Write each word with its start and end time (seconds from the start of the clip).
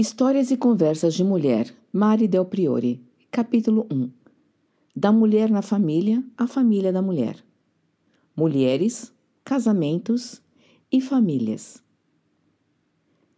Histórias 0.00 0.52
e 0.52 0.56
Conversas 0.56 1.12
de 1.12 1.24
Mulher, 1.24 1.74
Mari 1.92 2.28
Del 2.28 2.44
Priore, 2.44 3.02
capítulo 3.32 3.84
1 3.90 4.08
Da 4.94 5.10
Mulher 5.10 5.50
na 5.50 5.60
Família, 5.60 6.22
a 6.36 6.46
Família 6.46 6.92
da 6.92 7.02
Mulher. 7.02 7.44
Mulheres, 8.36 9.12
Casamentos 9.44 10.40
e 10.92 11.00
Famílias. 11.00 11.82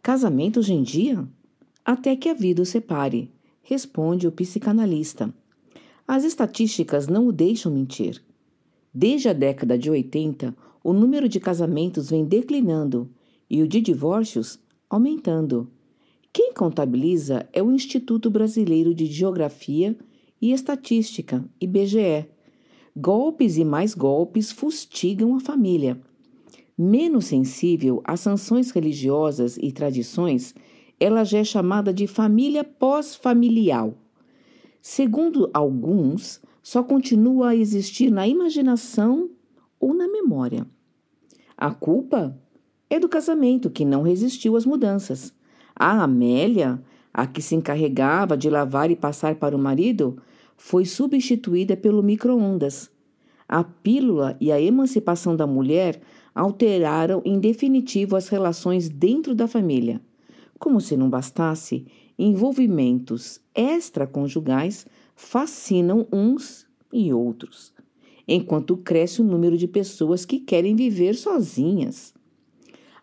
Casamento 0.03 0.61
hoje 0.61 0.75
em 0.75 0.83
dia? 0.83 1.27
Até 1.83 2.15
que 2.15 2.29
a 2.29 2.35
vida 2.35 2.61
o 2.61 2.67
separe, 2.67 3.33
responde 3.63 4.27
o 4.27 4.33
psicanalista. 4.33 5.33
As 6.07 6.25
estatísticas 6.25 7.09
não 7.09 7.27
o 7.27 7.33
deixam 7.33 7.73
mentir. 7.73 8.23
Desde 8.93 9.31
a 9.31 9.33
década 9.33 9.79
de 9.79 9.89
80, 9.89 10.55
o 10.85 10.93
número 10.93 11.27
de 11.27 11.41
casamentos 11.41 12.11
vem 12.11 12.27
declinando 12.27 13.09
e 13.49 13.63
o 13.63 13.67
de 13.67 13.81
divórcios 13.81 14.61
aumentando. 14.91 15.67
Quem 16.33 16.53
contabiliza 16.53 17.49
é 17.53 17.61
o 17.61 17.73
Instituto 17.73 18.31
Brasileiro 18.31 18.95
de 18.95 19.07
Geografia 19.07 19.97
e 20.41 20.53
Estatística, 20.53 21.45
IBGE. 21.61 22.29
Golpes 22.97 23.57
e 23.57 23.65
mais 23.65 23.95
golpes 23.95 24.53
fustigam 24.53 25.35
a 25.35 25.41
família. 25.41 26.01
Menos 26.79 27.27
sensível 27.27 28.01
às 28.05 28.21
sanções 28.21 28.71
religiosas 28.71 29.57
e 29.57 29.73
tradições, 29.73 30.55
ela 31.01 31.25
já 31.25 31.39
é 31.39 31.45
chamada 31.45 31.93
de 31.93 32.07
família 32.07 32.63
pós-familial. 32.63 33.95
Segundo 34.81 35.51
alguns, 35.53 36.41
só 36.63 36.83
continua 36.83 37.51
a 37.51 37.57
existir 37.57 38.09
na 38.09 38.29
imaginação 38.29 39.31
ou 39.81 39.93
na 39.93 40.07
memória. 40.07 40.65
A 41.57 41.75
culpa 41.75 42.39
é 42.89 43.01
do 43.01 43.09
casamento 43.09 43.69
que 43.69 43.85
não 43.85 44.03
resistiu 44.03 44.57
às 44.57 44.65
mudanças. 44.65 45.35
A 45.83 46.03
Amélia, 46.03 46.79
a 47.11 47.27
que 47.27 47.41
se 47.41 47.55
encarregava 47.55 48.37
de 48.37 48.51
lavar 48.51 48.91
e 48.91 48.95
passar 48.95 49.37
para 49.37 49.57
o 49.57 49.59
marido, 49.59 50.19
foi 50.55 50.85
substituída 50.85 51.75
pelo 51.75 52.03
micro-ondas. 52.03 52.91
A 53.49 53.65
pílula 53.65 54.37
e 54.39 54.53
a 54.53 54.61
emancipação 54.61 55.35
da 55.35 55.47
mulher 55.47 56.03
alteraram 56.35 57.23
em 57.25 57.41
definitivo 57.41 58.15
as 58.15 58.29
relações 58.29 58.91
dentro 58.91 59.35
da 59.35 59.49
família. 59.49 60.03
Como 60.59 60.83
se 60.83 60.99
não 60.99 61.09
bastasse, 61.09 61.87
envolvimentos 62.19 63.41
extraconjugais 63.55 64.87
fascinam 65.17 66.07
uns 66.13 66.67
e 66.93 67.11
outros, 67.11 67.73
enquanto 68.29 68.77
cresce 68.77 69.23
o 69.23 69.25
número 69.25 69.57
de 69.57 69.67
pessoas 69.67 70.27
que 70.27 70.41
querem 70.41 70.77
viver 70.77 71.15
sozinhas. 71.15 72.13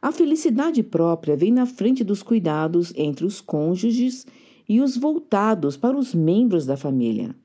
A 0.08 0.12
felicidade 0.14 0.82
própria 0.84 1.36
vem 1.36 1.52
na 1.52 1.66
frente 1.66 2.02
dos 2.02 2.24
cuidados 2.24 2.94
entre 2.96 3.26
os 3.26 3.42
cônjuges 3.42 4.26
e 4.66 4.80
os 4.80 4.96
voltados 4.96 5.76
para 5.76 5.98
os 5.98 6.16
membros 6.16 6.66
da 6.66 6.78
família. 6.78 7.36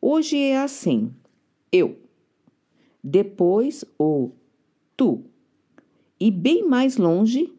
Hoje 0.00 0.36
é 0.36 0.58
assim: 0.58 1.14
eu, 1.70 1.96
depois 3.04 3.84
o 3.96 4.32
tu, 4.96 5.22
e 6.18 6.28
bem 6.32 6.66
mais 6.66 6.96
longe, 6.96 7.52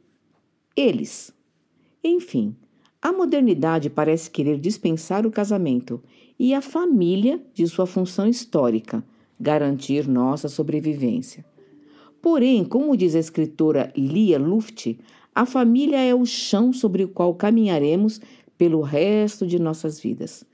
eles. 0.75 1.33
Enfim, 2.03 2.53
a 3.01 3.13
modernidade 3.13 3.89
parece 3.89 4.29
querer 4.29 4.59
dispensar 4.59 5.25
o 5.25 5.31
casamento 5.31 6.03
e 6.37 6.53
a 6.53 6.59
família 6.59 7.41
de 7.53 7.65
sua 7.65 7.85
função 7.85 8.27
histórica, 8.27 9.05
garantir 9.39 10.05
nossa 10.05 10.49
sobrevivência. 10.49 11.45
Porém, 12.23 12.63
como 12.63 12.95
diz 12.95 13.15
a 13.15 13.19
escritora 13.19 13.91
Lia 13.97 14.39
Luft, 14.39 14.97
a 15.35 15.45
família 15.45 15.97
é 15.97 16.15
o 16.15 16.25
chão 16.25 16.71
sobre 16.71 17.03
o 17.03 17.09
qual 17.09 17.35
caminharemos 17.35 18.21
pelo 18.57 18.79
resto 18.79 19.45
de 19.45 19.59
nossas 19.59 19.99
vidas. 19.99 20.45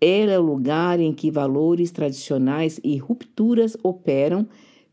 Ela 0.00 0.32
é 0.32 0.38
o 0.38 0.42
lugar 0.42 0.98
em 0.98 1.12
que 1.12 1.30
valores 1.30 1.90
tradicionais 1.90 2.80
e 2.82 2.96
rupturas 2.96 3.76
operam, 3.82 4.48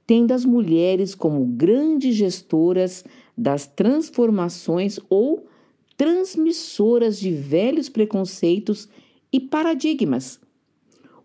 tendo 0.06 0.34
as 0.34 0.44
mulheres 0.44 1.16
como 1.16 1.46
grandes 1.46 2.18
gestoras 2.18 3.06
das 3.38 3.66
transformações 3.66 5.00
ou 5.10 5.48
transmissoras 5.96 7.18
de 7.18 7.32
velhos 7.32 7.88
preconceitos 7.88 8.90
e 9.32 9.40
paradigmas. 9.40 10.38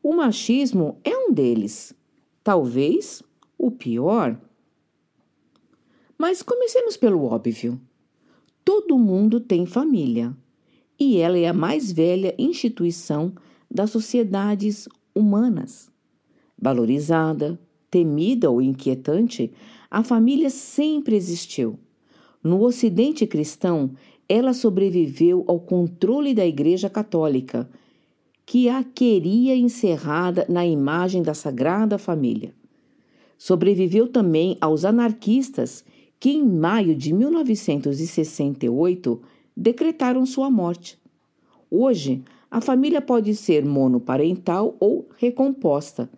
O 0.05 0.15
machismo 0.15 0.99
é 1.03 1.17
um 1.17 1.33
deles, 1.33 1.93
talvez 2.45 3.25
o 3.59 3.73
pior. 3.73 4.41
Mas 6.21 6.43
comecemos 6.43 6.99
pelo 6.99 7.25
óbvio. 7.25 7.81
Todo 8.63 8.99
mundo 8.99 9.41
tem 9.41 9.65
família, 9.65 10.37
e 10.99 11.17
ela 11.17 11.39
é 11.39 11.49
a 11.49 11.55
mais 11.55 11.91
velha 11.91 12.35
instituição 12.39 13.33
das 13.71 13.89
sociedades 13.89 14.87
humanas. 15.15 15.91
Valorizada, 16.61 17.59
temida 17.91 18.51
ou 18.51 18.61
inquietante, 18.61 19.51
a 19.91 20.03
família 20.05 20.51
sempre 20.51 21.17
existiu. 21.17 21.79
No 22.45 22.63
Ocidente 22.65 23.27
cristão, 23.27 23.93
ela 24.29 24.53
sobreviveu 24.53 25.43
ao 25.49 25.59
controle 25.59 26.35
da 26.35 26.45
Igreja 26.45 26.91
Católica, 26.91 27.67
que 28.45 28.69
a 28.69 28.85
queria 28.85 29.57
encerrada 29.57 30.45
na 30.51 30.67
imagem 30.67 31.23
da 31.23 31.33
Sagrada 31.33 31.97
Família. 31.97 32.53
Sobreviveu 33.39 34.07
também 34.07 34.59
aos 34.61 34.85
anarquistas 34.85 35.83
que 36.21 36.31
em 36.31 36.47
maio 36.47 36.95
de 36.95 37.13
1968 37.15 39.21
decretaram 39.57 40.25
sua 40.27 40.51
morte. 40.51 41.01
Hoje, 41.71 42.23
a 42.51 42.61
família 42.61 43.01
pode 43.01 43.35
ser 43.35 43.65
monoparental 43.65 44.77
ou 44.79 45.09
recomposta, 45.17 46.11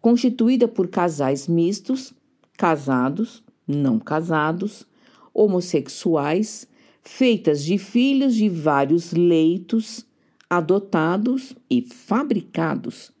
constituída 0.00 0.66
por 0.66 0.88
casais 0.88 1.46
mistos, 1.46 2.12
casados, 2.58 3.44
não 3.66 3.98
casados, 4.00 4.86
homossexuais, 5.32 6.68
feitas 7.02 7.62
de 7.62 7.78
filhos 7.78 8.34
de 8.34 8.48
vários 8.48 9.12
leitos, 9.12 10.04
adotados 10.50 11.54
e 11.70 11.82
fabricados, 11.82 13.12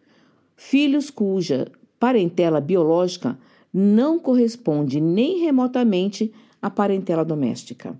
filhos 0.56 1.10
cuja 1.10 1.70
parentela 1.98 2.60
biológica 2.60 3.38
não 3.76 4.20
corresponde 4.20 5.00
nem 5.00 5.40
remotamente 5.40 6.32
à 6.62 6.70
parentela 6.70 7.24
doméstica. 7.24 7.98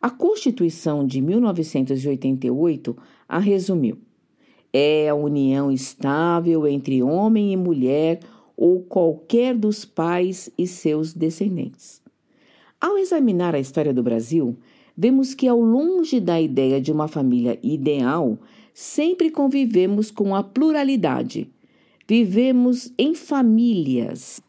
A 0.00 0.08
Constituição 0.08 1.04
de 1.04 1.20
1988 1.20 2.96
a 3.28 3.40
resumiu. 3.40 3.98
É 4.72 5.08
a 5.08 5.14
união 5.14 5.72
estável 5.72 6.68
entre 6.68 7.02
homem 7.02 7.52
e 7.52 7.56
mulher 7.56 8.20
ou 8.56 8.82
qualquer 8.82 9.56
dos 9.56 9.84
pais 9.84 10.48
e 10.56 10.64
seus 10.66 11.12
descendentes. 11.12 12.00
Ao 12.80 12.96
examinar 12.96 13.54
a 13.54 13.58
história 13.58 13.92
do 13.92 14.02
Brasil, 14.02 14.56
vemos 14.96 15.34
que, 15.34 15.48
ao 15.48 15.60
longe 15.60 16.20
da 16.20 16.40
ideia 16.40 16.80
de 16.80 16.92
uma 16.92 17.08
família 17.08 17.58
ideal, 17.62 18.38
sempre 18.72 19.30
convivemos 19.30 20.10
com 20.10 20.36
a 20.36 20.42
pluralidade. 20.42 21.50
Vivemos 22.06 22.92
em 22.98 23.14
famílias 23.14 24.43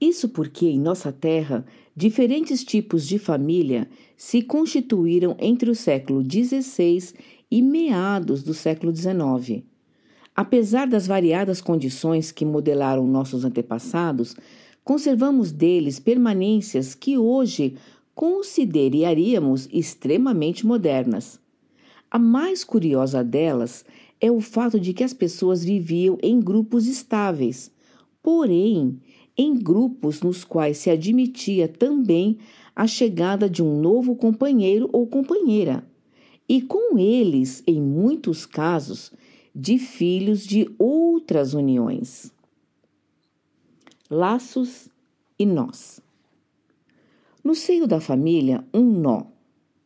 isso 0.00 0.28
porque 0.28 0.66
em 0.66 0.78
nossa 0.78 1.10
terra 1.12 1.64
diferentes 1.94 2.62
tipos 2.62 3.06
de 3.06 3.18
família 3.18 3.88
se 4.16 4.42
constituíram 4.42 5.36
entre 5.38 5.70
o 5.70 5.74
século 5.74 6.22
XVI 6.22 7.14
e 7.50 7.62
meados 7.62 8.42
do 8.42 8.54
século 8.54 8.94
XIX. 8.94 9.64
Apesar 10.34 10.86
das 10.86 11.06
variadas 11.06 11.60
condições 11.60 12.30
que 12.30 12.44
modelaram 12.44 13.06
nossos 13.06 13.44
antepassados, 13.44 14.36
conservamos 14.84 15.50
deles 15.50 15.98
permanências 15.98 16.94
que 16.94 17.18
hoje 17.18 17.74
consideraríamos 18.14 19.68
extremamente 19.72 20.64
modernas. 20.64 21.40
A 22.10 22.18
mais 22.18 22.62
curiosa 22.62 23.24
delas 23.24 23.84
é 24.20 24.30
o 24.30 24.40
fato 24.40 24.78
de 24.78 24.92
que 24.92 25.04
as 25.04 25.12
pessoas 25.12 25.64
viviam 25.64 26.16
em 26.22 26.40
grupos 26.40 26.86
estáveis, 26.86 27.70
porém 28.22 29.00
em 29.38 29.54
grupos 29.54 30.20
nos 30.20 30.42
quais 30.42 30.78
se 30.78 30.90
admitia 30.90 31.68
também 31.68 32.38
a 32.74 32.88
chegada 32.88 33.48
de 33.48 33.62
um 33.62 33.80
novo 33.80 34.16
companheiro 34.16 34.90
ou 34.92 35.06
companheira, 35.06 35.86
e 36.48 36.60
com 36.60 36.98
eles, 36.98 37.62
em 37.66 37.80
muitos 37.80 38.44
casos, 38.44 39.12
de 39.54 39.78
filhos 39.78 40.44
de 40.44 40.68
outras 40.78 41.54
uniões. 41.54 42.32
Laços 44.10 44.88
e 45.38 45.46
nós. 45.46 46.00
No 47.44 47.54
seio 47.54 47.86
da 47.86 48.00
família, 48.00 48.64
um 48.74 48.84
nó, 48.84 49.26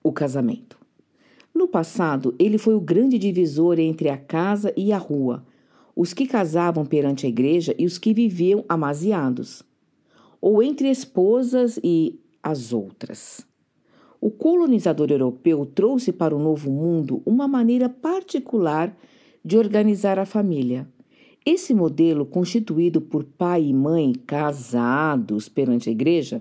o 0.02 0.12
casamento. 0.12 0.78
No 1.54 1.68
passado, 1.68 2.34
ele 2.38 2.58
foi 2.58 2.74
o 2.74 2.80
grande 2.80 3.18
divisor 3.18 3.78
entre 3.78 4.08
a 4.08 4.16
casa 4.16 4.72
e 4.76 4.92
a 4.92 4.98
rua, 4.98 5.44
os 5.94 6.12
que 6.14 6.26
casavam 6.26 6.84
perante 6.84 7.26
a 7.26 7.28
igreja 7.28 7.74
e 7.78 7.84
os 7.84 7.98
que 7.98 8.14
viviam 8.14 8.64
amaziados, 8.68 9.62
ou 10.40 10.62
entre 10.62 10.88
esposas 10.88 11.78
e 11.82 12.18
as 12.42 12.72
outras. 12.72 13.46
o 14.20 14.30
colonizador 14.30 15.10
europeu 15.10 15.66
trouxe 15.66 16.12
para 16.12 16.34
o 16.34 16.38
Novo 16.38 16.70
Mundo 16.70 17.20
uma 17.26 17.48
maneira 17.48 17.88
particular 17.88 18.96
de 19.44 19.58
organizar 19.58 20.16
a 20.16 20.24
família. 20.24 20.88
Esse 21.44 21.74
modelo, 21.74 22.24
constituído 22.24 23.00
por 23.00 23.24
pai 23.24 23.64
e 23.64 23.74
mãe 23.74 24.12
casados 24.24 25.48
perante 25.48 25.88
a 25.88 25.92
Igreja, 25.92 26.40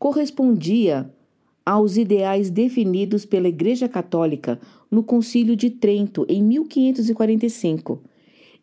correspondia 0.00 1.08
aos 1.64 1.96
ideais 1.96 2.50
definidos 2.50 3.24
pela 3.24 3.46
Igreja 3.46 3.88
Católica 3.88 4.58
no 4.90 5.04
Concílio 5.04 5.54
de 5.54 5.70
Trento 5.70 6.26
em 6.28 6.42
1545. 6.42 8.02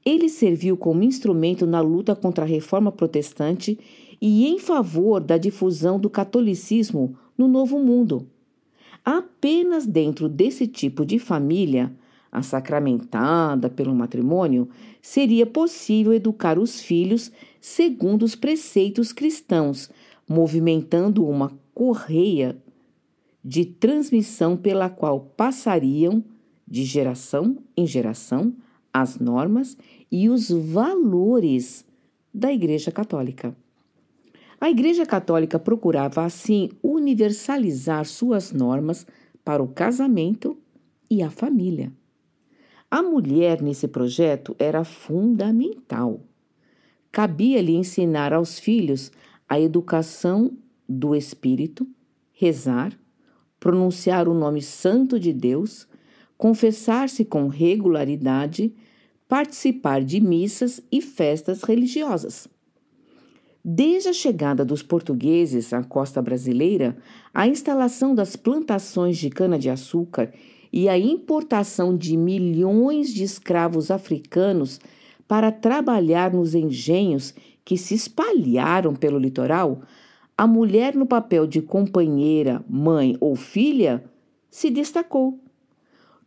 Ele 0.09 0.27
serviu 0.27 0.75
como 0.75 1.03
instrumento 1.03 1.67
na 1.67 1.81
luta 1.81 2.15
contra 2.15 2.43
a 2.43 2.47
reforma 2.47 2.91
protestante 2.91 3.77
e 4.19 4.47
em 4.47 4.57
favor 4.57 5.21
da 5.21 5.37
difusão 5.37 5.99
do 5.99 6.09
catolicismo 6.09 7.15
no 7.37 7.47
Novo 7.47 7.77
Mundo. 7.77 8.27
Apenas 9.05 9.85
dentro 9.85 10.27
desse 10.27 10.65
tipo 10.65 11.05
de 11.05 11.19
família, 11.19 11.95
a 12.31 12.41
sacramentada 12.41 13.69
pelo 13.69 13.93
matrimônio, 13.93 14.67
seria 14.99 15.45
possível 15.45 16.11
educar 16.11 16.57
os 16.57 16.81
filhos 16.81 17.31
segundo 17.61 18.23
os 18.23 18.33
preceitos 18.33 19.13
cristãos, 19.13 19.91
movimentando 20.27 21.23
uma 21.23 21.51
correia 21.71 22.57
de 23.45 23.63
transmissão 23.63 24.57
pela 24.57 24.89
qual 24.89 25.19
passariam 25.37 26.23
de 26.67 26.83
geração 26.83 27.59
em 27.77 27.85
geração 27.85 28.55
as 28.93 29.19
normas 29.19 29.77
e 30.11 30.29
os 30.29 30.49
valores 30.49 31.85
da 32.33 32.51
Igreja 32.51 32.91
Católica. 32.91 33.55
A 34.61 34.69
Igreja 34.69 35.05
Católica 35.05 35.57
procurava, 35.57 36.25
assim, 36.25 36.69
universalizar 36.83 38.05
suas 38.05 38.51
normas 38.51 39.07
para 39.43 39.63
o 39.63 39.67
casamento 39.67 40.57
e 41.09 41.23
a 41.23 41.29
família. 41.29 41.91
A 42.91 43.01
mulher 43.01 43.61
nesse 43.61 43.87
projeto 43.87 44.55
era 44.59 44.83
fundamental. 44.83 46.21
Cabia-lhe 47.11 47.75
ensinar 47.75 48.33
aos 48.33 48.59
filhos 48.59 49.11
a 49.47 49.59
educação 49.59 50.51
do 50.87 51.15
espírito, 51.15 51.87
rezar, 52.33 52.97
pronunciar 53.59 54.27
o 54.27 54.33
nome 54.33 54.61
santo 54.61 55.19
de 55.19 55.31
Deus, 55.31 55.87
confessar-se 56.37 57.23
com 57.23 57.47
regularidade, 57.47 58.73
participar 59.29 60.03
de 60.03 60.19
missas 60.19 60.81
e 60.91 61.01
festas 61.03 61.61
religiosas. 61.61 62.47
Desde 63.63 64.09
a 64.09 64.13
chegada 64.13 64.65
dos 64.65 64.81
portugueses 64.81 65.71
à 65.71 65.83
costa 65.83 66.19
brasileira, 66.19 66.97
a 67.31 67.47
instalação 67.47 68.15
das 68.15 68.35
plantações 68.35 69.17
de 69.17 69.29
cana-de-açúcar 69.29 70.33
e 70.73 70.89
a 70.89 70.97
importação 70.97 71.95
de 71.95 72.17
milhões 72.17 73.13
de 73.13 73.23
escravos 73.23 73.91
africanos 73.91 74.79
para 75.27 75.51
trabalhar 75.51 76.33
nos 76.33 76.55
engenhos 76.55 77.35
que 77.63 77.77
se 77.77 77.93
espalharam 77.93 78.95
pelo 78.95 79.19
litoral, 79.19 79.83
a 80.35 80.47
mulher 80.47 80.95
no 80.95 81.05
papel 81.05 81.45
de 81.45 81.61
companheira, 81.61 82.65
mãe 82.67 83.15
ou 83.19 83.35
filha 83.35 84.03
se 84.49 84.71
destacou. 84.71 85.39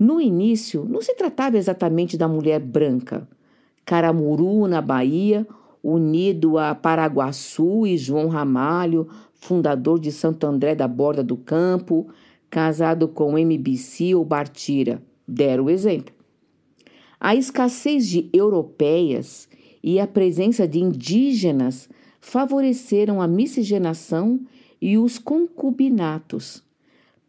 No 0.02 0.20
início, 0.20 0.84
não 0.84 1.00
se 1.00 1.14
tratava 1.14 1.56
exatamente 1.56 2.16
da 2.16 2.26
mulher 2.26 2.58
branca. 2.58 3.28
Caramuru, 3.84 4.66
na 4.66 4.82
Bahia, 4.82 5.46
unido 5.80 6.58
a 6.58 6.74
Paraguaçu 6.74 7.86
e 7.86 7.96
João 7.96 8.26
Ramalho, 8.26 9.06
fundador 9.32 10.00
de 10.00 10.10
Santo 10.10 10.44
André 10.44 10.74
da 10.74 10.88
Borda 10.88 11.22
do 11.22 11.36
Campo, 11.36 12.08
casado 12.50 13.06
com 13.06 13.38
MBC 13.38 14.16
ou 14.16 14.24
Bartira, 14.24 15.00
deram 15.26 15.66
o 15.66 15.70
exemplo. 15.70 16.12
A 17.20 17.36
escassez 17.36 18.08
de 18.08 18.28
europeias 18.32 19.48
e 19.80 20.00
a 20.00 20.06
presença 20.08 20.66
de 20.66 20.80
indígenas 20.80 21.88
favoreceram 22.20 23.22
a 23.22 23.28
miscigenação 23.28 24.40
e 24.80 24.98
os 24.98 25.16
concubinatos. 25.16 26.60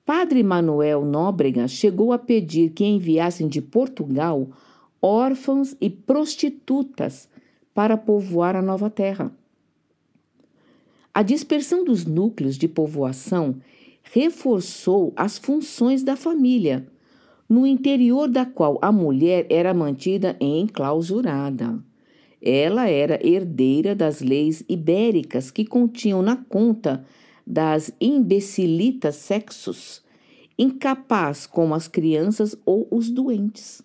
Padre 0.05 0.43
Manuel 0.43 1.05
Nóbrega 1.05 1.65
chegou 1.65 2.11
a 2.11 2.17
pedir 2.17 2.71
que 2.71 2.83
enviassem 2.83 3.47
de 3.47 3.61
Portugal 3.61 4.49
órfãos 5.01 5.75
e 5.79 5.89
prostitutas 5.89 7.29
para 7.73 7.95
povoar 7.95 8.55
a 8.55 8.61
nova 8.61 8.89
terra. 8.89 9.31
A 11.13 11.23
dispersão 11.23 11.85
dos 11.85 12.05
núcleos 12.05 12.57
de 12.57 12.67
povoação 12.67 13.55
reforçou 14.01 15.13
as 15.15 15.37
funções 15.37 16.03
da 16.03 16.17
família, 16.17 16.85
no 17.47 17.65
interior 17.65 18.27
da 18.27 18.45
qual 18.45 18.77
a 18.81 18.91
mulher 18.91 19.45
era 19.49 19.73
mantida 19.73 20.35
enclausurada. 20.39 21.79
Ela 22.41 22.89
era 22.89 23.25
herdeira 23.25 23.95
das 23.95 24.19
leis 24.19 24.65
ibéricas 24.67 25.49
que 25.49 25.63
continham 25.63 26.21
na 26.21 26.35
conta 26.35 27.05
das 27.45 27.91
imbecilitas 27.99 29.15
sexos, 29.15 30.03
incapaz 30.57 31.45
como 31.45 31.73
as 31.73 31.87
crianças 31.87 32.57
ou 32.65 32.87
os 32.89 33.09
doentes. 33.09 33.81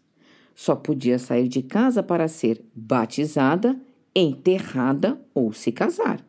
Só 0.55 0.75
podia 0.75 1.19
sair 1.19 1.49
de 1.49 1.63
casa 1.63 2.03
para 2.03 2.29
ser 2.29 2.63
batizada, 2.75 3.81
enterrada 4.15 5.21
ou 5.35 5.53
se 5.53 5.71
casar. 5.71 6.25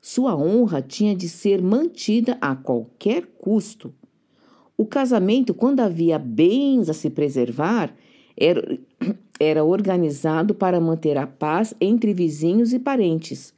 Sua 0.00 0.36
honra 0.36 0.80
tinha 0.80 1.16
de 1.16 1.28
ser 1.28 1.60
mantida 1.60 2.38
a 2.40 2.54
qualquer 2.54 3.26
custo. 3.38 3.92
O 4.76 4.86
casamento, 4.86 5.52
quando 5.52 5.80
havia 5.80 6.18
bens 6.18 6.88
a 6.88 6.92
se 6.92 7.10
preservar, 7.10 7.92
era, 8.36 8.78
era 9.40 9.64
organizado 9.64 10.54
para 10.54 10.80
manter 10.80 11.16
a 11.18 11.26
paz 11.26 11.74
entre 11.80 12.14
vizinhos 12.14 12.72
e 12.72 12.78
parentes. 12.78 13.52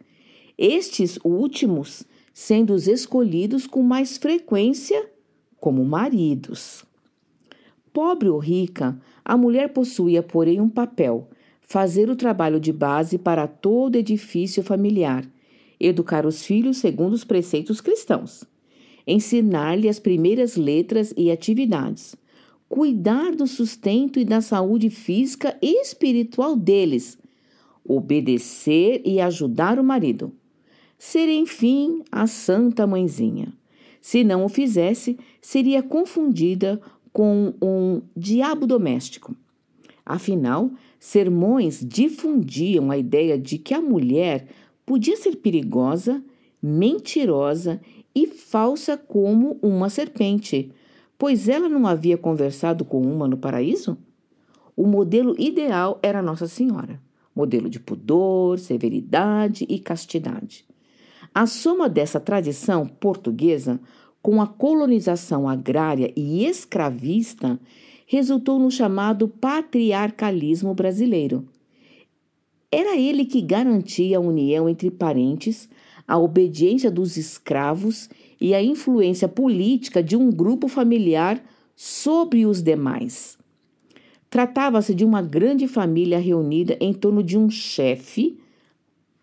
Estes 0.57 1.19
últimos 1.23 2.07
sendo 2.41 2.73
os 2.73 2.87
escolhidos 2.87 3.67
com 3.67 3.83
mais 3.83 4.17
frequência 4.17 5.11
como 5.59 5.85
maridos. 5.85 6.85
Pobre 7.93 8.29
ou 8.29 8.39
rica, 8.39 8.97
a 9.25 9.37
mulher 9.37 9.73
possuía, 9.73 10.23
porém, 10.23 10.61
um 10.61 10.69
papel: 10.69 11.29
fazer 11.61 12.09
o 12.09 12.15
trabalho 12.15 12.61
de 12.61 12.73
base 12.73 13.19
para 13.19 13.49
todo 13.49 13.97
edifício 13.97 14.63
familiar, 14.63 15.29
educar 15.81 16.25
os 16.25 16.45
filhos 16.45 16.77
segundo 16.77 17.13
os 17.13 17.25
preceitos 17.25 17.81
cristãos, 17.81 18.45
ensinar-lhe 19.05 19.89
as 19.89 19.99
primeiras 19.99 20.55
letras 20.55 21.13
e 21.17 21.33
atividades, 21.33 22.15
cuidar 22.69 23.35
do 23.35 23.49
sustento 23.49 24.21
e 24.21 24.25
da 24.25 24.41
saúde 24.41 24.91
física 24.91 25.59
e 25.61 25.83
espiritual 25.83 26.55
deles, 26.55 27.19
obedecer 27.85 29.03
e 29.05 29.21
ajudar 29.21 29.77
o 29.77 29.83
marido, 29.83 30.33
ser, 30.99 31.29
enfim, 31.29 32.03
a 32.11 32.27
santa 32.27 32.87
mãezinha. 32.87 33.53
Se 34.01 34.25
não 34.25 34.45
o 34.45 34.49
fizesse, 34.49 35.19
seria 35.41 35.83
confundida 35.83 36.81
com 37.13 37.55
um 37.63 38.03
diabo 38.17 38.67
doméstico. 38.67 39.35
Afinal, 40.05 40.71
sermões 40.99 41.85
difundiam 41.87 42.91
a 42.91 42.99
ideia 42.99 43.39
de 43.39 43.59
que 43.59 43.75
a 43.75 43.81
mulher 43.81 44.49
podia 44.85 45.17
ser 45.17 45.37
perigosa, 45.37 46.23
mentirosa 46.63 47.81
e 48.15 48.27
falsa 48.27 48.97
como 48.97 49.59
uma 49.63 49.91
serpente, 49.91 50.73
pois 51.19 51.49
ela 51.49 51.69
não 51.69 51.87
havia 51.87 52.17
conversado 52.17 52.85
com 52.85 53.01
uma 53.03 53.29
no 53.29 53.37
paraíso? 53.37 53.99
O 54.75 54.87
modelo 54.87 55.35
ideal 55.39 55.99
era 56.03 56.23
Nossa 56.23 56.49
Senhora, 56.49 57.01
modelo 57.35 57.69
de 57.69 57.79
pudor, 57.79 58.59
severidade 58.59 59.67
e 59.69 59.79
castidade. 59.79 60.65
A 61.35 61.47
soma 61.47 61.89
dessa 61.89 62.19
tradição 62.19 62.87
portuguesa 62.87 63.81
com 64.23 64.43
a 64.43 64.47
colonização 64.47 65.49
agrária 65.49 66.13
e 66.17 66.45
escravista, 66.45 67.59
resultou 68.07 68.59
no 68.59 68.71
chamado 68.71 69.29
patriarcalismo 69.29 70.75
brasileiro. 70.75 71.47
Era 72.71 72.97
ele 72.97 73.25
que 73.25 73.41
garantia 73.41 74.19
a 74.19 74.21
união 74.21 74.69
entre 74.69 74.91
parentes, 74.91 75.69
a 76.07 76.19
obediência 76.19 76.91
dos 76.91 77.17
escravos 77.17 78.09
e 78.41 78.55
a 78.55 78.63
influência 78.63 79.29
política 79.29 80.03
de 80.03 80.17
um 80.17 80.31
grupo 80.31 80.69
familiar 80.69 81.43
sobre 81.75 82.45
os 82.45 82.63
demais. 82.63 83.39
Tratava-se 84.29 84.95
de 84.95 85.05
uma 85.05 85.23
grande 85.23 85.67
família 85.67 86.19
reunida 86.19 86.77
em 86.81 86.93
torno 86.93 87.23
de 87.23 87.39
um 87.39 87.49
chefe, 87.49 88.39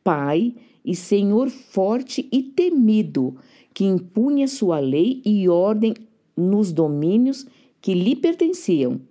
pai 0.03 0.55
e 0.85 0.95
senhor 0.95 1.49
forte 1.49 2.29
e 2.31 2.43
temido, 2.43 3.35
que 3.73 3.83
impunha 3.83 4.47
sua 4.47 4.79
lei 4.79 5.21
e 5.25 5.49
ordem 5.49 5.93
nos 6.37 6.71
domínios 6.71 7.45
que 7.81 7.93
lhe 7.93 8.15
pertenciam. 8.15 9.01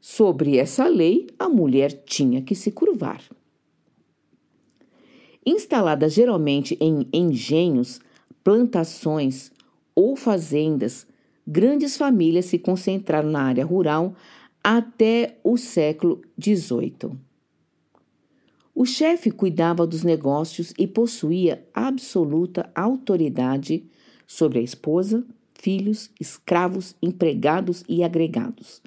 Sobre 0.00 0.58
essa 0.58 0.86
lei, 0.86 1.26
a 1.38 1.48
mulher 1.48 1.92
tinha 2.04 2.42
que 2.42 2.54
se 2.54 2.70
curvar. 2.70 3.22
Instalada 5.44 6.08
geralmente 6.08 6.76
em 6.80 7.08
engenhos, 7.12 8.00
plantações 8.44 9.50
ou 9.94 10.16
fazendas, 10.16 11.06
grandes 11.46 11.96
famílias 11.96 12.46
se 12.46 12.58
concentraram 12.58 13.30
na 13.30 13.42
área 13.42 13.64
rural 13.64 14.14
até 14.62 15.38
o 15.44 15.56
século 15.56 16.20
XVIII. 16.40 17.25
O 18.78 18.84
chefe 18.84 19.30
cuidava 19.30 19.86
dos 19.86 20.02
negócios 20.02 20.74
e 20.78 20.86
possuía 20.86 21.66
absoluta 21.72 22.70
autoridade 22.74 23.86
sobre 24.26 24.58
a 24.58 24.62
esposa, 24.62 25.24
filhos, 25.54 26.10
escravos, 26.20 26.94
empregados 27.00 27.82
e 27.88 28.04
agregados. 28.04 28.82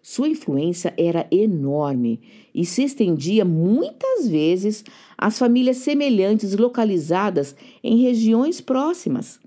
Sua 0.00 0.30
influência 0.30 0.94
era 0.96 1.26
enorme 1.30 2.22
e 2.54 2.64
se 2.64 2.84
estendia 2.84 3.44
muitas 3.44 4.26
vezes 4.26 4.82
às 5.18 5.38
famílias 5.38 5.76
semelhantes 5.76 6.56
localizadas 6.56 7.54
em 7.82 8.00
regiões 8.00 8.62
próximas. 8.62 9.38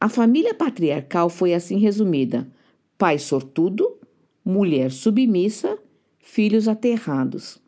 A 0.00 0.08
família 0.08 0.52
patriarcal 0.52 1.30
foi 1.30 1.54
assim 1.54 1.78
resumida: 1.78 2.44
pai 2.98 3.20
sortudo, 3.20 3.98
mulher 4.44 4.90
submissa, 4.90 5.78
filhos 6.18 6.66
aterrados. 6.66 7.67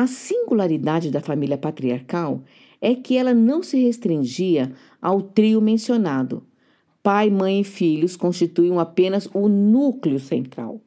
A 0.00 0.06
singularidade 0.06 1.10
da 1.10 1.20
família 1.20 1.58
patriarcal 1.58 2.42
é 2.80 2.94
que 2.94 3.18
ela 3.18 3.34
não 3.34 3.62
se 3.62 3.78
restringia 3.78 4.72
ao 4.98 5.20
trio 5.20 5.60
mencionado. 5.60 6.42
Pai, 7.02 7.28
mãe 7.28 7.60
e 7.60 7.64
filhos 7.64 8.16
constituíam 8.16 8.80
apenas 8.80 9.28
o 9.34 9.46
núcleo 9.46 10.18
central. 10.18 10.80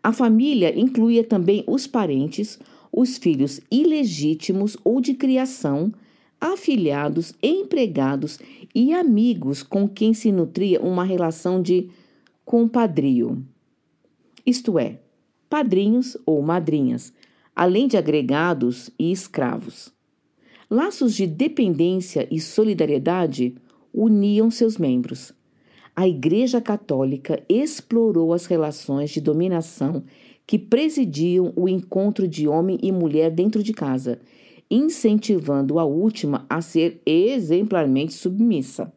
A 0.00 0.12
família 0.12 0.78
incluía 0.78 1.24
também 1.24 1.64
os 1.66 1.88
parentes, 1.88 2.56
os 2.92 3.18
filhos 3.18 3.60
ilegítimos 3.68 4.76
ou 4.84 5.00
de 5.00 5.14
criação, 5.14 5.92
afilhados, 6.40 7.34
empregados 7.42 8.38
e 8.72 8.92
amigos 8.92 9.64
com 9.64 9.88
quem 9.88 10.14
se 10.14 10.30
nutria 10.30 10.80
uma 10.80 11.02
relação 11.02 11.60
de 11.60 11.90
compadrio 12.44 13.44
isto 14.46 14.78
é, 14.78 15.00
padrinhos 15.50 16.16
ou 16.24 16.40
madrinhas, 16.40 17.12
além 17.56 17.88
de 17.88 17.96
agregados 17.96 18.90
e 18.98 19.10
escravos. 19.10 19.90
Laços 20.70 21.14
de 21.14 21.26
dependência 21.26 22.28
e 22.30 22.38
solidariedade 22.38 23.54
uniam 23.94 24.50
seus 24.50 24.76
membros. 24.76 25.32
A 25.94 26.06
Igreja 26.06 26.60
Católica 26.60 27.42
explorou 27.48 28.34
as 28.34 28.44
relações 28.44 29.10
de 29.10 29.22
dominação 29.22 30.04
que 30.46 30.58
presidiam 30.58 31.52
o 31.56 31.66
encontro 31.66 32.28
de 32.28 32.46
homem 32.46 32.78
e 32.82 32.92
mulher 32.92 33.30
dentro 33.30 33.62
de 33.62 33.72
casa, 33.72 34.20
incentivando 34.70 35.78
a 35.78 35.84
última 35.84 36.44
a 36.50 36.60
ser 36.60 37.00
exemplarmente 37.06 38.12
submissa. 38.12 38.92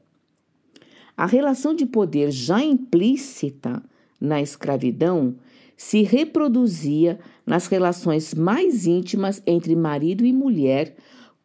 A 1.15 1.25
relação 1.25 1.73
de 1.73 1.85
poder 1.85 2.29
já 2.31 2.61
implícita 2.61 3.81
na 4.19 4.41
escravidão 4.41 5.35
se 5.79 6.03
reproduzia 6.03 7.17
nas 7.45 7.67
relações 7.67 8.33
mais 8.33 8.85
íntimas 8.85 9.41
entre 9.47 9.73
marido 9.77 10.25
e 10.25 10.33
mulher, 10.33 10.93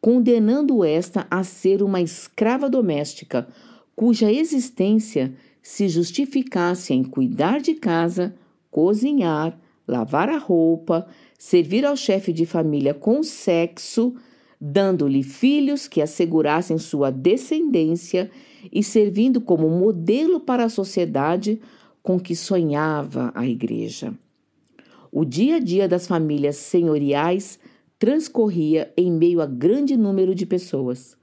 condenando 0.01 0.83
esta 0.83 1.25
a 1.31 1.41
ser 1.41 1.81
uma 1.81 2.01
escrava 2.01 2.69
doméstica, 2.69 3.47
cuja 3.95 4.29
existência 4.29 5.33
se 5.63 5.87
justificasse 5.87 6.93
em 6.93 7.01
cuidar 7.01 7.61
de 7.61 7.75
casa, 7.75 8.35
cozinhar, 8.69 9.57
lavar 9.87 10.27
a 10.27 10.37
roupa, 10.37 11.07
servir 11.39 11.85
ao 11.85 11.95
chefe 11.95 12.33
de 12.33 12.45
família 12.45 12.93
com 12.93 13.23
sexo, 13.23 14.15
dando-lhe 14.59 15.23
filhos 15.23 15.87
que 15.87 16.01
assegurassem 16.01 16.77
sua 16.77 17.09
descendência 17.09 18.29
e 18.69 18.83
servindo 18.83 19.39
como 19.39 19.69
modelo 19.69 20.41
para 20.41 20.65
a 20.65 20.69
sociedade 20.69 21.57
com 22.03 22.19
que 22.19 22.35
sonhava 22.35 23.31
a 23.33 23.47
igreja. 23.47 24.13
O 25.17 25.23
dia 25.23 25.55
a 25.55 25.59
dia 25.59 25.87
das 25.87 26.05
famílias 26.05 26.57
senhoriais 26.57 27.57
transcorria 27.97 28.91
em 28.97 29.09
meio 29.09 29.39
a 29.39 29.45
grande 29.45 29.95
número 29.95 30.35
de 30.35 30.45
pessoas. 30.45 31.15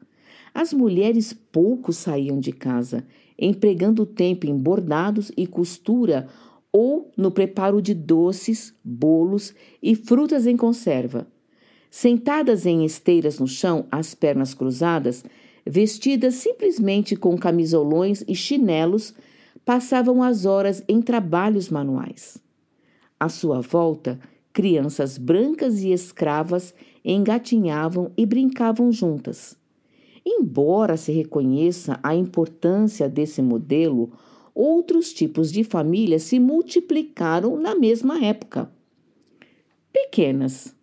As 0.54 0.72
mulheres 0.72 1.34
pouco 1.34 1.92
saíam 1.92 2.40
de 2.40 2.52
casa, 2.52 3.04
empregando 3.38 4.04
o 4.04 4.06
tempo 4.06 4.46
em 4.46 4.56
bordados 4.56 5.30
e 5.36 5.46
costura 5.46 6.26
ou 6.72 7.12
no 7.18 7.30
preparo 7.30 7.82
de 7.82 7.92
doces, 7.92 8.74
bolos 8.82 9.54
e 9.82 9.94
frutas 9.94 10.46
em 10.46 10.56
conserva. 10.56 11.26
Sentadas 11.90 12.64
em 12.64 12.86
esteiras 12.86 13.38
no 13.38 13.46
chão, 13.46 13.84
as 13.90 14.14
pernas 14.14 14.54
cruzadas, 14.54 15.22
vestidas 15.66 16.36
simplesmente 16.36 17.14
com 17.14 17.36
camisolões 17.36 18.24
e 18.26 18.34
chinelos, 18.34 19.12
passavam 19.66 20.22
as 20.22 20.46
horas 20.46 20.82
em 20.88 21.02
trabalhos 21.02 21.68
manuais. 21.68 22.41
À 23.22 23.28
sua 23.28 23.60
volta, 23.60 24.18
crianças 24.52 25.16
brancas 25.16 25.80
e 25.80 25.92
escravas 25.92 26.74
engatinhavam 27.04 28.10
e 28.16 28.26
brincavam 28.26 28.90
juntas. 28.90 29.56
Embora 30.26 30.96
se 30.96 31.12
reconheça 31.12 32.00
a 32.02 32.16
importância 32.16 33.08
desse 33.08 33.40
modelo, 33.40 34.10
outros 34.52 35.12
tipos 35.12 35.52
de 35.52 35.62
famílias 35.62 36.24
se 36.24 36.40
multiplicaram 36.40 37.56
na 37.60 37.76
mesma 37.76 38.24
época. 38.24 38.68
Pequenas, 39.92 40.74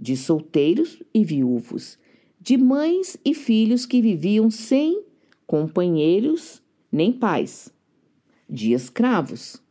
de 0.00 0.16
solteiros 0.16 1.02
e 1.12 1.22
viúvos, 1.22 1.98
de 2.40 2.56
mães 2.56 3.18
e 3.22 3.34
filhos 3.34 3.84
que 3.84 4.00
viviam 4.00 4.50
sem 4.50 5.02
companheiros 5.46 6.62
nem 6.90 7.12
pais, 7.12 7.70
de 8.48 8.72
escravos. 8.72 9.62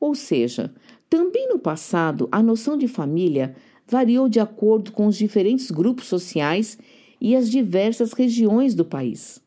Ou 0.00 0.14
seja, 0.14 0.72
também 1.08 1.48
no 1.48 1.58
passado 1.58 2.28
a 2.30 2.42
noção 2.42 2.76
de 2.76 2.88
família 2.88 3.54
variou 3.86 4.28
de 4.28 4.40
acordo 4.40 4.92
com 4.92 5.06
os 5.06 5.16
diferentes 5.16 5.70
grupos 5.70 6.06
sociais 6.06 6.78
e 7.20 7.34
as 7.34 7.50
diversas 7.50 8.12
regiões 8.12 8.74
do 8.74 8.84
país. 8.84 9.40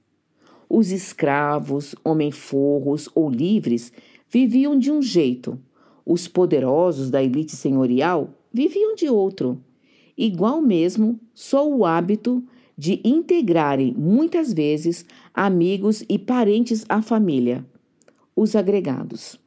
Os 0.68 0.92
escravos, 0.92 1.94
homem-forros 2.04 3.10
ou 3.14 3.30
livres 3.30 3.92
viviam 4.30 4.78
de 4.78 4.92
um 4.92 5.02
jeito, 5.02 5.60
os 6.06 6.28
poderosos 6.28 7.10
da 7.10 7.22
elite 7.22 7.56
senhorial 7.56 8.34
viviam 8.52 8.96
de 8.96 9.10
outro. 9.10 9.62
Igual 10.18 10.62
mesmo, 10.62 11.20
só 11.34 11.70
o 11.70 11.86
hábito 11.86 12.44
de 12.78 13.00
integrarem 13.04 13.94
muitas 13.98 14.52
vezes 14.52 15.06
amigos 15.34 16.04
e 16.10 16.18
parentes 16.18 16.86
à 16.90 17.02
família 17.02 17.66
os 18.36 18.56
agregados. 18.56 19.41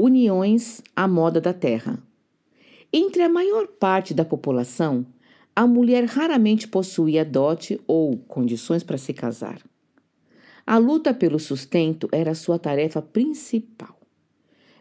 Uniões 0.00 0.80
à 0.94 1.08
moda 1.08 1.40
da 1.40 1.52
terra. 1.52 1.98
Entre 2.92 3.20
a 3.20 3.28
maior 3.28 3.66
parte 3.66 4.14
da 4.14 4.24
população, 4.24 5.04
a 5.56 5.66
mulher 5.66 6.04
raramente 6.04 6.68
possuía 6.68 7.24
dote 7.24 7.80
ou 7.84 8.16
condições 8.16 8.84
para 8.84 8.96
se 8.96 9.12
casar. 9.12 9.60
A 10.64 10.78
luta 10.78 11.12
pelo 11.12 11.40
sustento 11.40 12.08
era 12.12 12.32
sua 12.36 12.60
tarefa 12.60 13.02
principal. 13.02 13.98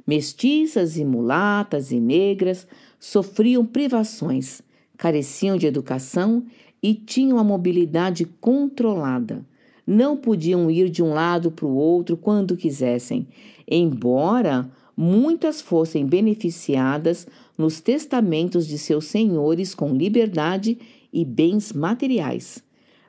Mestiças 0.05 0.99
e 0.99 1.03
mulatas 1.03 1.91
e 1.91 1.99
negras 1.99 2.67
sofriam 2.99 3.65
privações, 3.65 4.61
careciam 4.95 5.57
de 5.57 5.65
educação 5.65 6.45
e 6.81 6.93
tinham 6.93 7.39
a 7.39 7.43
mobilidade 7.43 8.23
controlada, 8.39 9.43
não 9.85 10.15
podiam 10.15 10.69
ir 10.69 10.91
de 10.91 11.01
um 11.01 11.11
lado 11.11 11.49
para 11.49 11.65
o 11.65 11.75
outro 11.75 12.15
quando 12.15 12.55
quisessem, 12.55 13.27
embora 13.67 14.69
muitas 14.97 15.61
fossem 15.61 16.07
beneficiadas 16.07 17.27
nos 17.55 17.79
testamentos 17.79 18.67
de 18.67 18.79
seus 18.79 19.05
senhores 19.05 19.75
com 19.75 19.93
liberdade 19.93 20.79
e 21.13 21.23
bens 21.23 21.71
materiais. 21.71 22.63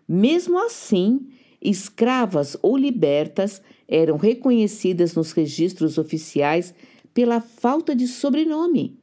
Mesmo 0.06 0.58
assim, 0.58 1.28
escravas 1.62 2.58
ou 2.60 2.76
libertas 2.76 3.62
eram 3.88 4.18
reconhecidas 4.18 5.14
nos 5.14 5.32
registros 5.32 5.96
oficiais 5.96 6.74
pela 7.14 7.40
falta 7.40 7.96
de 7.96 8.06
sobrenome. 8.06 8.98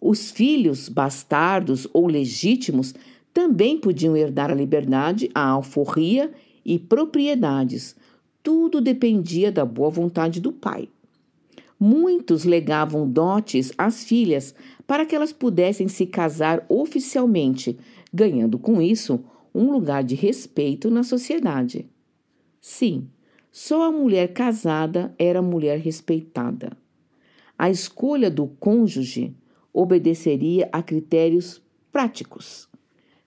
Os 0.00 0.30
filhos, 0.30 0.88
bastardos 0.88 1.86
ou 1.92 2.06
legítimos, 2.06 2.94
também 3.32 3.78
podiam 3.78 4.16
herdar 4.16 4.50
a 4.50 4.54
liberdade, 4.54 5.30
a 5.34 5.48
alforria 5.48 6.32
e 6.64 6.78
propriedades. 6.78 7.96
Tudo 8.42 8.80
dependia 8.80 9.50
da 9.50 9.64
boa 9.64 9.88
vontade 9.88 10.40
do 10.40 10.52
pai. 10.52 10.88
Muitos 11.86 12.44
legavam 12.44 13.06
dotes 13.06 13.70
às 13.76 14.04
filhas 14.04 14.54
para 14.86 15.04
que 15.04 15.14
elas 15.14 15.34
pudessem 15.34 15.86
se 15.86 16.06
casar 16.06 16.64
oficialmente, 16.66 17.76
ganhando 18.10 18.58
com 18.58 18.80
isso 18.80 19.22
um 19.54 19.70
lugar 19.70 20.02
de 20.02 20.14
respeito 20.14 20.90
na 20.90 21.02
sociedade. 21.02 21.86
Sim, 22.58 23.06
só 23.52 23.82
a 23.82 23.92
mulher 23.92 24.32
casada 24.32 25.14
era 25.18 25.42
mulher 25.42 25.78
respeitada. 25.78 26.74
A 27.58 27.68
escolha 27.68 28.30
do 28.30 28.46
cônjuge 28.46 29.36
obedeceria 29.70 30.70
a 30.72 30.82
critérios 30.82 31.60
práticos. 31.92 32.66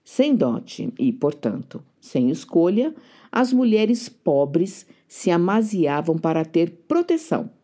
Sem 0.02 0.34
dote 0.34 0.92
e, 0.98 1.12
portanto, 1.12 1.80
sem 2.00 2.28
escolha, 2.28 2.92
as 3.30 3.52
mulheres 3.52 4.08
pobres 4.08 4.84
se 5.06 5.30
amaziavam 5.30 6.18
para 6.18 6.44
ter 6.44 6.72
proteção. 6.88 7.56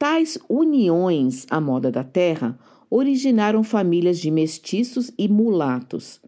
Tais 0.00 0.38
uniões 0.48 1.46
à 1.50 1.60
moda 1.60 1.90
da 1.92 2.02
terra 2.02 2.58
originaram 2.88 3.62
famílias 3.62 4.18
de 4.18 4.30
mestiços 4.30 5.12
e 5.18 5.28
mulatos. 5.28 6.18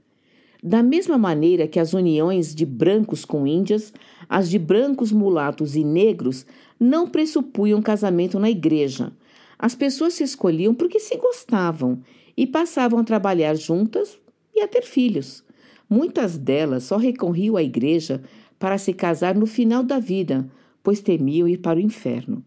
Da 0.63 0.83
mesma 0.83 1.17
maneira 1.17 1.67
que 1.67 1.81
as 1.81 1.95
uniões 1.95 2.55
de 2.55 2.67
brancos 2.67 3.25
com 3.25 3.47
índias, 3.47 3.91
as 4.29 4.51
de 4.51 4.59
brancos, 4.59 5.11
mulatos 5.11 5.75
e 5.75 5.83
negros 5.83 6.45
não 6.79 7.09
pressupunham 7.09 7.81
casamento 7.81 8.39
na 8.39 8.51
igreja. 8.51 9.11
As 9.59 9.75
pessoas 9.75 10.13
se 10.13 10.23
escolhiam 10.23 10.75
porque 10.75 11.01
se 11.01 11.17
gostavam 11.17 12.03
e 12.37 12.47
passavam 12.47 12.99
a 12.99 13.05
trabalhar 13.05 13.55
juntas 13.55 14.19
e 14.55 14.61
a 14.61 14.69
ter 14.69 14.83
filhos. 14.83 15.43
Muitas 15.89 16.37
delas 16.37 16.85
só 16.85 16.99
recorriam 16.99 17.57
à 17.57 17.63
igreja 17.63 18.23
para 18.59 18.77
se 18.77 18.93
casar 18.93 19.35
no 19.35 19.47
final 19.47 19.83
da 19.83 19.99
vida, 19.99 20.47
pois 20.83 21.01
temiam 21.01 21.49
ir 21.49 21.57
para 21.57 21.79
o 21.79 21.83
inferno. 21.83 22.45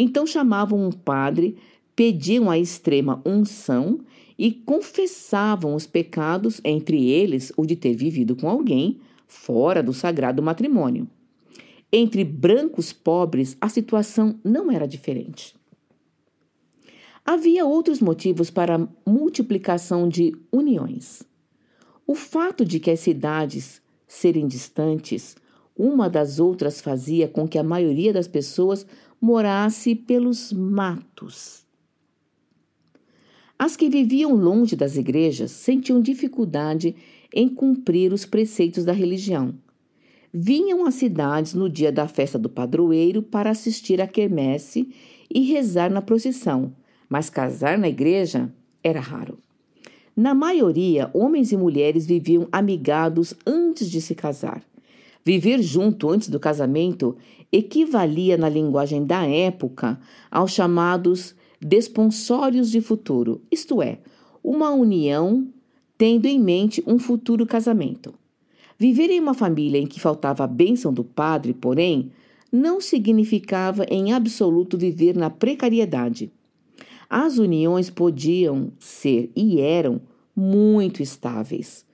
Então 0.00 0.24
chamavam 0.24 0.86
um 0.86 0.92
padre, 0.92 1.56
pediam 1.96 2.48
a 2.48 2.56
extrema 2.56 3.20
unção 3.26 3.98
e 4.38 4.52
confessavam 4.52 5.74
os 5.74 5.88
pecados, 5.88 6.60
entre 6.64 7.10
eles 7.10 7.52
o 7.56 7.66
de 7.66 7.74
ter 7.74 7.96
vivido 7.96 8.36
com 8.36 8.48
alguém 8.48 9.00
fora 9.26 9.82
do 9.82 9.92
sagrado 9.92 10.40
matrimônio. 10.40 11.08
Entre 11.92 12.22
brancos 12.22 12.92
pobres, 12.92 13.56
a 13.60 13.68
situação 13.68 14.38
não 14.44 14.70
era 14.70 14.86
diferente. 14.86 15.56
Havia 17.24 17.66
outros 17.66 18.00
motivos 18.00 18.50
para 18.50 18.76
a 18.76 18.88
multiplicação 19.04 20.08
de 20.08 20.32
uniões. 20.52 21.24
O 22.06 22.14
fato 22.14 22.64
de 22.64 22.78
que 22.78 22.92
as 22.92 23.00
cidades 23.00 23.82
serem 24.06 24.46
distantes 24.46 25.36
uma 25.78 26.10
das 26.10 26.40
outras 26.40 26.80
fazia 26.80 27.28
com 27.28 27.46
que 27.46 27.56
a 27.56 27.62
maioria 27.62 28.12
das 28.12 28.26
pessoas 28.26 28.84
morasse 29.20 29.94
pelos 29.94 30.52
matos. 30.52 31.66
As 33.58 33.76
que 33.76 33.90
viviam 33.90 34.34
longe 34.34 34.76
das 34.76 34.96
igrejas 34.96 35.50
sentiam 35.50 36.00
dificuldade 36.00 36.94
em 37.34 37.48
cumprir 37.48 38.12
os 38.12 38.24
preceitos 38.24 38.84
da 38.84 38.92
religião. 38.92 39.54
Vinham 40.32 40.86
às 40.86 40.94
cidades 40.94 41.54
no 41.54 41.68
dia 41.68 41.90
da 41.90 42.06
festa 42.06 42.38
do 42.38 42.48
padroeiro 42.48 43.22
para 43.22 43.50
assistir 43.50 44.00
à 44.00 44.06
quermesse 44.06 44.88
e 45.28 45.40
rezar 45.40 45.90
na 45.90 46.00
procissão, 46.00 46.72
mas 47.08 47.28
casar 47.28 47.76
na 47.76 47.88
igreja 47.88 48.52
era 48.82 49.00
raro. 49.00 49.38
Na 50.14 50.34
maioria, 50.34 51.10
homens 51.12 51.52
e 51.52 51.56
mulheres 51.56 52.06
viviam 52.06 52.48
amigados 52.52 53.34
antes 53.46 53.90
de 53.90 54.00
se 54.00 54.14
casar. 54.14 54.62
Viver 55.28 55.60
junto 55.60 56.08
antes 56.08 56.30
do 56.30 56.40
casamento 56.40 57.14
equivalia, 57.52 58.38
na 58.38 58.48
linguagem 58.48 59.04
da 59.04 59.26
época, 59.26 60.00
aos 60.30 60.52
chamados 60.52 61.34
desponsórios 61.60 62.70
de 62.70 62.80
futuro, 62.80 63.42
isto 63.52 63.82
é, 63.82 63.98
uma 64.42 64.70
união 64.70 65.46
tendo 65.98 66.24
em 66.24 66.40
mente 66.40 66.82
um 66.86 66.98
futuro 66.98 67.44
casamento. 67.44 68.14
Viver 68.78 69.10
em 69.10 69.20
uma 69.20 69.34
família 69.34 69.78
em 69.78 69.86
que 69.86 70.00
faltava 70.00 70.44
a 70.44 70.46
bênção 70.46 70.94
do 70.94 71.04
padre, 71.04 71.52
porém, 71.52 72.10
não 72.50 72.80
significava 72.80 73.84
em 73.90 74.14
absoluto 74.14 74.78
viver 74.78 75.14
na 75.14 75.28
precariedade. 75.28 76.32
As 77.06 77.36
uniões 77.36 77.90
podiam 77.90 78.72
ser 78.78 79.30
e 79.36 79.60
eram 79.60 80.00
muito 80.34 81.02
estáveis. 81.02 81.84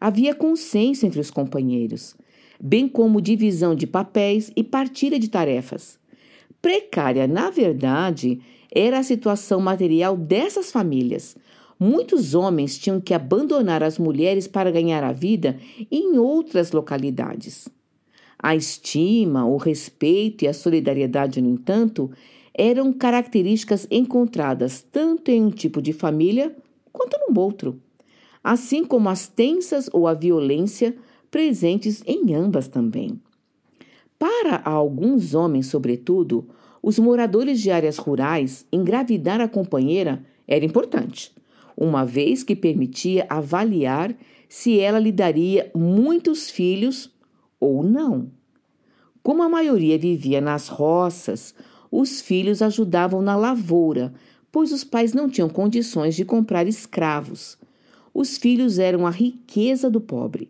Havia 0.00 0.36
consenso 0.36 1.04
entre 1.04 1.18
os 1.18 1.32
companheiros, 1.32 2.14
bem 2.60 2.88
como 2.88 3.20
divisão 3.20 3.74
de 3.74 3.86
papéis 3.86 4.50
e 4.56 4.64
partilha 4.64 5.18
de 5.18 5.28
tarefas. 5.28 5.98
Precária, 6.60 7.26
na 7.26 7.50
verdade, 7.50 8.40
era 8.74 8.98
a 8.98 9.02
situação 9.02 9.60
material 9.60 10.16
dessas 10.16 10.70
famílias. 10.72 11.36
Muitos 11.78 12.34
homens 12.34 12.78
tinham 12.78 13.00
que 13.00 13.14
abandonar 13.14 13.82
as 13.82 13.98
mulheres 13.98 14.46
para 14.46 14.70
ganhar 14.70 15.04
a 15.04 15.12
vida 15.12 15.58
em 15.90 16.18
outras 16.18 16.72
localidades. 16.72 17.68
A 18.38 18.54
estima, 18.54 19.46
o 19.46 19.56
respeito 19.56 20.44
e 20.44 20.48
a 20.48 20.54
solidariedade, 20.54 21.40
no 21.40 21.48
entanto, 21.48 22.10
eram 22.54 22.92
características 22.92 23.86
encontradas 23.90 24.84
tanto 24.90 25.30
em 25.30 25.44
um 25.44 25.50
tipo 25.50 25.82
de 25.82 25.92
família 25.92 26.56
quanto 26.92 27.18
no 27.28 27.38
outro, 27.38 27.80
assim 28.42 28.84
como 28.84 29.08
as 29.10 29.28
tensas 29.28 29.90
ou 29.92 30.06
a 30.06 30.14
violência 30.14 30.96
presentes 31.30 32.02
em 32.06 32.34
ambas 32.34 32.68
também. 32.68 33.20
Para 34.18 34.62
alguns 34.64 35.34
homens, 35.34 35.66
sobretudo, 35.66 36.48
os 36.82 36.98
moradores 36.98 37.60
de 37.60 37.70
áreas 37.70 37.98
rurais, 37.98 38.66
engravidar 38.72 39.40
a 39.40 39.48
companheira 39.48 40.24
era 40.46 40.64
importante, 40.64 41.34
uma 41.76 42.04
vez 42.04 42.42
que 42.42 42.56
permitia 42.56 43.26
avaliar 43.28 44.16
se 44.48 44.78
ela 44.78 44.98
lhe 44.98 45.12
daria 45.12 45.70
muitos 45.74 46.48
filhos 46.50 47.10
ou 47.58 47.82
não. 47.82 48.30
Como 49.22 49.42
a 49.42 49.48
maioria 49.48 49.98
vivia 49.98 50.40
nas 50.40 50.68
roças, 50.68 51.54
os 51.90 52.20
filhos 52.20 52.62
ajudavam 52.62 53.20
na 53.20 53.36
lavoura, 53.36 54.14
pois 54.52 54.72
os 54.72 54.84
pais 54.84 55.12
não 55.12 55.28
tinham 55.28 55.48
condições 55.48 56.14
de 56.14 56.24
comprar 56.24 56.66
escravos. 56.66 57.58
Os 58.14 58.38
filhos 58.38 58.78
eram 58.78 59.06
a 59.06 59.10
riqueza 59.10 59.90
do 59.90 60.00
pobre. 60.00 60.48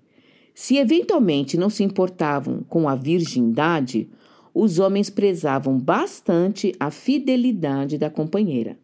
Se 0.59 0.79
eventualmente 0.79 1.59
não 1.59 1.69
se 1.69 1.85
importavam 1.85 2.65
com 2.67 2.89
a 2.89 2.95
virgindade, 2.95 4.09
os 4.55 4.79
homens 4.79 5.11
prezavam 5.11 5.79
bastante 5.79 6.75
a 6.81 6.91
fidelidade 6.91 7.99
da 7.99 8.09
companheira. 8.09 8.79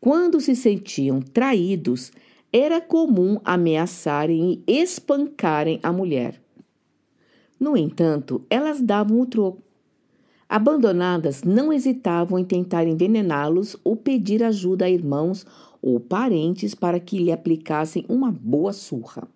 Quando 0.00 0.40
se 0.40 0.56
sentiam 0.56 1.20
traídos, 1.20 2.10
era 2.50 2.80
comum 2.80 3.38
ameaçarem 3.44 4.62
e 4.66 4.78
espancarem 4.78 5.78
a 5.82 5.92
mulher. 5.92 6.40
No 7.60 7.76
entanto, 7.76 8.42
elas 8.48 8.80
davam 8.80 9.20
o 9.20 9.26
troco. 9.26 9.62
Abandonadas, 10.48 11.42
não 11.42 11.70
hesitavam 11.70 12.38
em 12.38 12.44
tentar 12.44 12.86
envenená-los 12.86 13.76
ou 13.84 13.96
pedir 13.96 14.42
ajuda 14.42 14.86
a 14.86 14.90
irmãos 14.90 15.44
ou 15.82 16.00
parentes 16.00 16.74
para 16.74 16.98
que 16.98 17.18
lhe 17.18 17.30
aplicassem 17.30 18.06
uma 18.08 18.32
boa 18.32 18.72
surra. 18.72 19.28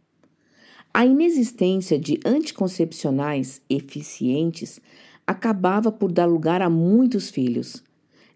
A 0.97 1.05
inexistência 1.05 1.99
de 1.99 2.21
anticoncepcionais 2.25 3.61
eficientes 3.69 4.81
acabava 5.27 5.91
por 5.91 6.13
dar 6.13 6.27
lugar 6.27 6.63
a 6.63 6.71
muitos 6.71 7.29
filhos. 7.31 7.83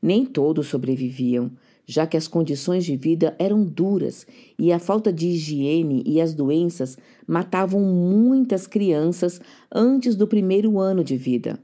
Nem 0.03 0.27
todos 0.27 0.67
sobreviviam, 0.67 1.53
já 1.87 2.05
que 2.05 2.17
as 2.17 2.27
condições 2.27 2.85
de 2.85 2.97
vida 2.97 3.37
eram 3.39 3.63
duras 3.63 4.27
e 4.59 4.73
a 4.73 4.81
falta 4.81 5.13
de 5.13 5.29
higiene 5.29 6.03
e 6.05 6.21
as 6.21 6.35
doenças 6.35 6.99
matavam 7.29 7.81
muitas 7.81 8.67
crianças 8.67 9.41
antes 9.73 10.17
do 10.17 10.27
primeiro 10.27 10.81
ano 10.81 11.05
de 11.05 11.17
vida. 11.17 11.61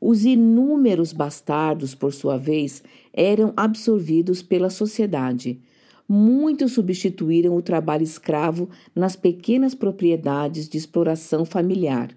Os 0.00 0.24
inúmeros 0.24 1.12
bastardos, 1.12 1.94
por 1.94 2.12
sua 2.12 2.36
vez, 2.36 2.82
eram 3.12 3.52
absorvidos 3.56 4.42
pela 4.42 4.70
sociedade, 4.70 5.60
muitos 6.08 6.72
substituíram 6.72 7.56
o 7.56 7.62
trabalho 7.62 8.02
escravo 8.02 8.68
nas 8.94 9.16
pequenas 9.16 9.74
propriedades 9.74 10.68
de 10.68 10.78
exploração 10.78 11.44
familiar. 11.44 12.16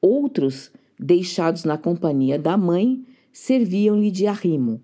Outros, 0.00 0.70
deixados 0.98 1.64
na 1.64 1.76
companhia 1.76 2.38
da 2.38 2.56
mãe, 2.56 3.04
serviam-lhe 3.32 4.10
de 4.10 4.26
arrimo. 4.26 4.80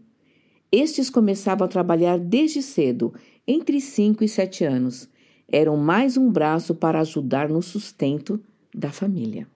Estes 0.70 1.08
começavam 1.08 1.64
a 1.64 1.68
trabalhar 1.68 2.18
desde 2.18 2.60
cedo, 2.60 3.14
entre 3.46 3.80
cinco 3.80 4.24
e 4.24 4.28
sete 4.28 4.64
anos. 4.64 5.08
Eram 5.46 5.76
mais 5.76 6.16
um 6.16 6.30
braço 6.30 6.74
para 6.74 7.00
ajudar 7.00 7.48
no 7.48 7.62
sustento 7.62 8.40
da 8.74 8.90
família. 8.90 9.46